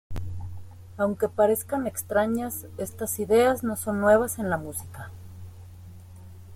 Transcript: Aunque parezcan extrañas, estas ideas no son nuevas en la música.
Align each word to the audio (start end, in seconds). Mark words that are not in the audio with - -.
Aunque 0.97 1.29
parezcan 1.29 1.85
extrañas, 1.85 2.65
estas 2.79 3.19
ideas 3.19 3.63
no 3.63 3.75
son 3.75 4.01
nuevas 4.01 4.39
en 4.39 4.49
la 4.49 4.57
música. 4.57 5.11